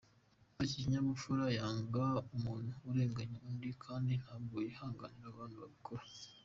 [0.61, 2.05] Agira ikinyabupfura, yanga
[2.35, 6.05] umuntu urenganya undi kandi ntabwo yihanganira abantu babikora.